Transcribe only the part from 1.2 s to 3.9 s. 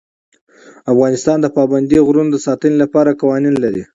د پابندی غرونه د ساتنې لپاره قوانین لري.